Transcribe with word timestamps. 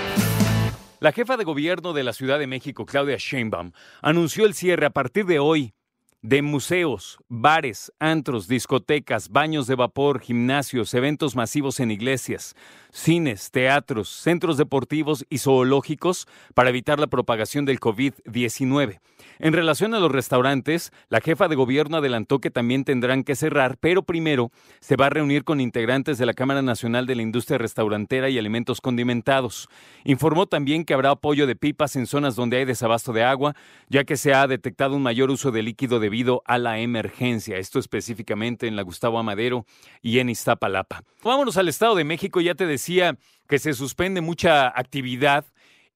La 1.01 1.13
jefa 1.13 1.37
de 1.37 1.45
gobierno 1.45 1.93
de 1.93 2.03
la 2.03 2.15
Ciudad 2.15 2.39
de 2.39 2.47
México, 2.47 2.87
Claudia 2.87 3.19
Sheinbaum, 3.19 3.73
anunció 4.01 4.47
el 4.47 4.55
cierre 4.55 4.87
a 4.87 4.91
partir 4.91 5.27
de 5.27 5.39
hoy 5.39 5.75
de 6.23 6.41
museos, 6.41 7.19
bares, 7.29 7.93
antros, 7.99 8.47
discotecas, 8.47 9.29
baños 9.29 9.67
de 9.67 9.75
vapor, 9.75 10.21
gimnasios, 10.21 10.95
eventos 10.95 11.35
masivos 11.35 11.81
en 11.81 11.91
iglesias, 11.91 12.55
cines, 12.93 13.51
teatros, 13.51 14.09
centros 14.09 14.57
deportivos 14.57 15.27
y 15.29 15.39
zoológicos 15.39 16.29
para 16.55 16.71
evitar 16.71 17.01
la 17.01 17.09
propagación 17.09 17.65
del 17.65 17.81
COVID-19. 17.81 19.01
En 19.41 19.53
relación 19.53 19.95
a 19.95 19.99
los 19.99 20.13
restaurantes, 20.13 20.93
la 21.09 21.21
jefa 21.21 21.49
de 21.49 21.57
gobierno 21.57 21.97
adelantó 21.97 22.39
que 22.39 22.51
también 22.51 22.85
tendrán 22.85 23.25
que 23.25 23.35
cerrar, 23.35 23.77
pero 23.79 24.05
primero 24.05 24.53
se 24.79 24.95
va 24.95 25.07
a 25.07 25.11
reunir 25.11 25.43
con 25.43 25.61
integrantes 25.61 26.19
de 26.19 26.27
la 26.27 26.35
Cámara 26.35 26.63
Nacional 26.63 27.07
de 27.07 27.17
la 27.17 27.23
Industria 27.23 27.59
Restaurantera 27.59 28.29
y 28.29 28.39
Alimentos 28.39 28.81
Condimentados. 28.81 29.69
Informó 30.05 30.47
también 30.47 30.85
que 30.85 30.95
habrá 30.95 31.11
apoyo 31.11 31.49
de 31.49 31.57
pipas 31.57 31.97
en 31.97 32.07
zonas 32.07 32.37
donde 32.37 32.59
hay 32.59 32.65
desabasto 32.65 33.13
de 33.13 33.25
agua, 33.25 33.57
ya 33.89 34.05
que 34.05 34.17
se 34.17 34.35
ha 34.35 34.47
detectado 34.47 34.95
un 34.95 35.03
mayor 35.03 35.31
uso 35.31 35.51
de 35.51 35.63
líquido 35.63 35.99
debido 36.13 36.43
a 36.45 36.59
la 36.59 36.79
emergencia, 36.79 37.57
esto 37.57 37.79
específicamente 37.79 38.67
en 38.67 38.77
la 38.77 38.83
Gustavo 38.83 39.19
Amadero 39.19 39.65
y 40.03 40.19
en 40.19 40.29
Iztapalapa. 40.29 41.05
Vámonos 41.25 41.57
al 41.57 41.69
Estado 41.69 41.95
de 41.95 42.05
México, 42.05 42.43
ya 42.43 42.55
te 42.55 42.67
decía 42.67 43.17
que 43.49 43.59
se 43.59 43.73
suspende 43.73 44.21
mucha 44.21 44.69
actividad 44.79 45.47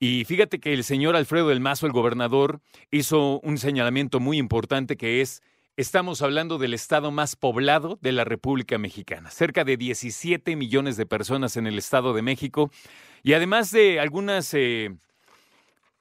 y 0.01 0.25
fíjate 0.25 0.59
que 0.59 0.73
el 0.73 0.85
señor 0.85 1.17
Alfredo 1.17 1.49
del 1.49 1.61
Mazo, 1.61 1.85
el 1.85 1.93
gobernador, 1.93 2.63
hizo 2.91 3.41
un 3.41 3.59
señalamiento 3.59 4.19
muy 4.19 4.39
importante 4.39 4.97
que 4.97 5.21
es, 5.21 5.43
estamos 5.77 6.23
hablando 6.23 6.57
del 6.57 6.73
estado 6.73 7.11
más 7.11 7.37
poblado 7.37 7.99
de 8.01 8.13
la 8.13 8.25
República 8.25 8.79
Mexicana, 8.79 9.31
cerca 9.31 9.65
de 9.65 9.77
17 9.77 10.57
millones 10.57 10.97
de 10.97 11.05
personas 11.05 11.59
en 11.59 11.67
el 11.67 11.77
Estado 11.77 12.15
de 12.15 12.23
México, 12.23 12.71
y 13.23 13.35
además 13.35 13.71
de 13.71 14.01
algunas 14.01 14.55
eh, 14.55 14.97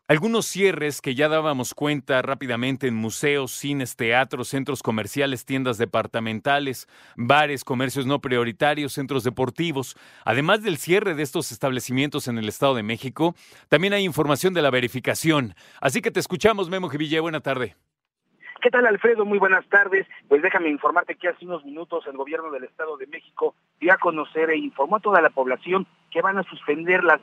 algunos 0.08 0.46
cierres 0.46 1.02
que 1.02 1.16
ya 1.16 1.30
dábamos 1.30 1.74
cuenta 1.74 2.22
rápidamente 2.22 2.88
en 2.88 2.96
museos, 2.96 3.52
cines, 3.52 3.96
teatros, 3.96 4.50
centros 4.50 4.84
comerciales, 4.84 5.46
tiendas 5.46 5.80
departamentales, 5.80 6.88
bares, 7.16 7.64
comercios 7.64 8.06
no 8.06 8.20
prioritarios, 8.20 8.94
centros 8.94 9.24
deportivos. 9.24 9.98
Además 10.24 10.62
del 10.62 10.78
cierre 10.78 11.16
de 11.16 11.24
estos 11.24 11.52
establecimientos 11.52 12.28
en 12.28 12.38
el 12.38 12.48
Estado 12.48 12.76
de 12.76 12.84
México, 12.84 13.34
también 13.68 13.94
hay 13.94 14.04
información 14.04 14.54
de 14.54 14.62
la 14.62 14.70
verificación. 14.70 15.56
Así 15.82 16.02
que 16.02 16.12
te 16.12 16.20
escuchamos, 16.20 16.70
Memo 16.70 16.90
Jiville. 16.90 17.20
Buena 17.20 17.40
tarde. 17.40 17.76
¿Qué 18.62 18.70
tal, 18.70 18.86
Alfredo? 18.86 19.26
Muy 19.26 19.38
buenas 19.38 19.68
tardes. 19.70 20.08
Pues 20.28 20.42
déjame 20.42 20.70
informarte 20.70 21.16
que 21.16 21.30
hace 21.30 21.46
unos 21.46 21.64
minutos 21.66 22.06
el 22.08 22.18
gobierno 22.18 22.52
del 22.52 22.64
Estado 22.64 22.98
de 22.98 23.06
México 23.08 23.56
dio 23.80 23.94
a 23.94 23.98
conocer 23.98 24.50
e 24.50 24.58
informó 24.58 24.98
a 24.98 25.02
toda 25.02 25.22
la 25.22 25.30
población 25.30 25.86
que 26.12 26.22
van 26.22 26.38
a 26.38 26.44
suspender 26.44 27.04
las 27.04 27.22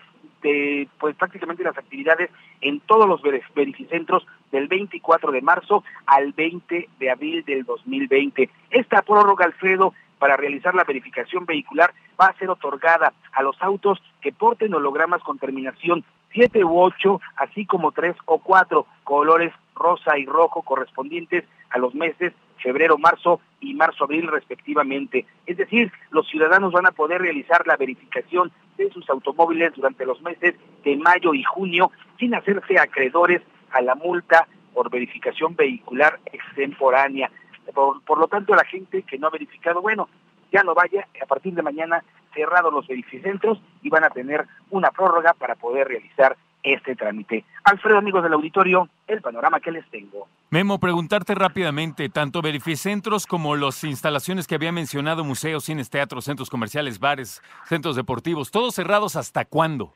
pues 0.98 1.16
prácticamente 1.16 1.62
las 1.62 1.78
actividades 1.78 2.30
en 2.60 2.80
todos 2.80 3.08
los 3.08 3.20
verificentros 3.54 4.26
del 4.50 4.68
24 4.68 5.32
de 5.32 5.40
marzo 5.40 5.84
al 6.06 6.32
20 6.32 6.88
de 6.98 7.10
abril 7.10 7.44
del 7.44 7.64
2020. 7.64 8.50
Esta 8.70 9.02
prórroga, 9.02 9.44
Alfredo, 9.44 9.94
para 10.18 10.36
realizar 10.36 10.74
la 10.74 10.84
verificación 10.84 11.46
vehicular 11.46 11.92
va 12.20 12.26
a 12.26 12.38
ser 12.38 12.48
otorgada 12.50 13.12
a 13.32 13.42
los 13.42 13.60
autos 13.60 14.00
que 14.20 14.32
porten 14.32 14.74
hologramas 14.74 15.22
con 15.22 15.38
terminación 15.38 16.04
7 16.32 16.64
u 16.64 16.80
8, 16.80 17.20
así 17.36 17.66
como 17.66 17.92
3 17.92 18.16
o 18.26 18.38
4 18.38 18.86
colores 19.04 19.52
rosa 19.74 20.18
y 20.18 20.26
rojo 20.26 20.62
correspondientes 20.62 21.44
a 21.70 21.78
los 21.78 21.94
meses 21.94 22.32
febrero, 22.62 22.96
marzo 22.96 23.40
y 23.60 23.74
marzo-abril 23.74 24.28
respectivamente. 24.28 25.26
Es 25.46 25.56
decir, 25.56 25.92
los 26.10 26.26
ciudadanos 26.28 26.72
van 26.72 26.86
a 26.86 26.92
poder 26.92 27.20
realizar 27.20 27.66
la 27.66 27.76
verificación 27.76 28.52
de 28.76 28.90
sus 28.90 29.08
automóviles 29.10 29.74
durante 29.74 30.06
los 30.06 30.22
meses 30.22 30.54
de 30.84 30.96
mayo 30.96 31.34
y 31.34 31.42
junio 31.42 31.90
sin 32.18 32.34
hacerse 32.34 32.78
acreedores 32.78 33.42
a 33.70 33.82
la 33.82 33.94
multa 33.94 34.46
por 34.72 34.90
verificación 34.90 35.54
vehicular 35.56 36.20
extemporánea. 36.32 37.30
Por, 37.74 38.02
por 38.02 38.18
lo 38.18 38.28
tanto, 38.28 38.54
la 38.54 38.64
gente 38.64 39.02
que 39.02 39.18
no 39.18 39.26
ha 39.26 39.30
verificado, 39.30 39.82
bueno, 39.82 40.08
ya 40.50 40.62
no 40.62 40.74
vaya, 40.74 41.06
a 41.20 41.26
partir 41.26 41.54
de 41.54 41.62
mañana 41.62 42.04
cerrados 42.34 42.72
los 42.72 42.86
verificentros 42.86 43.60
y 43.82 43.90
van 43.90 44.04
a 44.04 44.10
tener 44.10 44.46
una 44.70 44.90
prórroga 44.90 45.34
para 45.34 45.54
poder 45.54 45.88
realizar 45.88 46.36
este 46.62 46.94
trámite. 46.94 47.44
Alfredo, 47.64 47.98
amigos 47.98 48.22
del 48.22 48.32
auditorio, 48.32 48.88
el 49.06 49.20
panorama 49.20 49.60
que 49.60 49.72
les 49.72 49.88
tengo. 49.90 50.28
Memo, 50.50 50.78
preguntarte 50.78 51.34
rápidamente, 51.34 52.08
tanto 52.08 52.42
verificentros 52.42 53.26
como 53.26 53.56
las 53.56 53.82
instalaciones 53.84 54.46
que 54.46 54.54
había 54.54 54.72
mencionado, 54.72 55.24
museos, 55.24 55.64
cines, 55.64 55.90
teatros, 55.90 56.24
centros 56.24 56.50
comerciales, 56.50 56.98
bares, 56.98 57.42
centros 57.64 57.96
deportivos, 57.96 58.50
¿todos 58.50 58.74
cerrados 58.74 59.16
hasta 59.16 59.44
cuándo? 59.44 59.94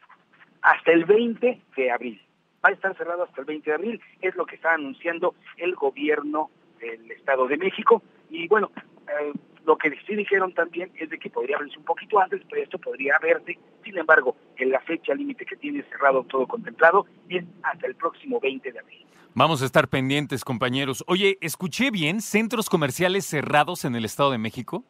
Hasta 0.63 0.93
el 0.93 1.05
20 1.05 1.61
de 1.77 1.91
abril. 1.91 2.21
Va 2.65 2.71
a 2.71 2.73
estar 2.73 2.97
cerrado 2.97 3.25
hasta 3.25 3.41
el 3.41 3.47
20 3.47 3.71
de 3.71 3.77
abril, 3.77 4.01
es 4.21 4.35
lo 4.35 4.47
que 4.47 4.57
está 4.57 4.75
anunciando 4.75 5.35
el 5.57 5.75
gobierno 5.75 6.51
del 6.81 7.11
Estado 7.13 7.47
de 7.47 7.57
México. 7.57 8.03
Y 8.29 8.49
bueno, 8.49 8.71
eh, 9.07 9.33
lo 9.67 9.77
que 9.77 9.91
sí 10.07 10.15
dijeron 10.15 10.55
también 10.55 10.93
es 10.99 11.11
de 11.11 11.19
que 11.19 11.29
podría 11.29 11.57
abrirse 11.57 11.79
un 11.79 11.85
poquito 11.85 12.21
antes, 12.21 12.41
pero 12.49 12.63
esto 12.63 12.79
podría 12.79 13.19
verse. 13.21 13.59
Sin 13.85 13.99
embargo, 13.99 14.37
en 14.57 14.71
la 14.71 14.81
fecha 14.81 15.13
límite 15.13 15.45
que 15.45 15.57
tiene 15.57 15.83
cerrado 15.91 16.23
todo 16.25 16.47
contemplado 16.47 17.07
es 17.29 17.45
hasta 17.63 17.87
el 17.87 17.97
próximo 17.97 18.39
20 18.41 18.73
de 18.73 18.79
abril. 18.79 19.05
Vamos 19.35 19.63
a 19.63 19.67
estar 19.67 19.89
pendientes, 19.89 20.45
compañeros. 20.45 21.05
Oye, 21.09 21.37
¿escuché 21.41 21.91
bien 21.91 22.21
centros 22.21 22.71
comerciales 22.71 23.27
cerrados 23.27 23.85
en 23.85 23.97
el 23.97 24.05
Estado 24.05 24.31
de 24.31 24.39
México? 24.39 24.85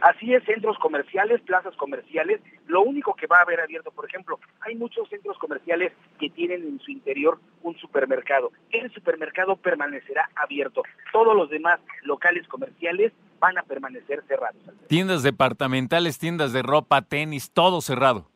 Así 0.00 0.34
es, 0.34 0.44
centros 0.44 0.78
comerciales, 0.78 1.40
plazas 1.42 1.76
comerciales. 1.76 2.40
Lo 2.66 2.82
único 2.82 3.14
que 3.14 3.26
va 3.26 3.38
a 3.38 3.42
haber 3.42 3.60
abierto, 3.60 3.90
por 3.90 4.06
ejemplo, 4.08 4.38
hay 4.60 4.74
muchos 4.74 5.08
centros 5.08 5.38
comerciales 5.38 5.92
que 6.18 6.30
tienen 6.30 6.62
en 6.62 6.80
su 6.80 6.90
interior 6.90 7.38
un 7.62 7.76
supermercado. 7.76 8.50
El 8.70 8.90
supermercado 8.92 9.56
permanecerá 9.56 10.28
abierto. 10.34 10.82
Todos 11.12 11.36
los 11.36 11.50
demás 11.50 11.80
locales 12.02 12.46
comerciales 12.48 13.12
van 13.38 13.58
a 13.58 13.62
permanecer 13.62 14.22
cerrados. 14.26 14.62
Tiendas 14.88 15.22
departamentales, 15.22 16.18
tiendas 16.18 16.52
de 16.52 16.62
ropa, 16.62 17.02
tenis, 17.02 17.50
todo 17.52 17.80
cerrado. 17.80 18.28